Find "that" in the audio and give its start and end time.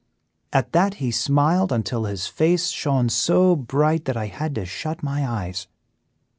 0.71-0.95, 4.05-4.17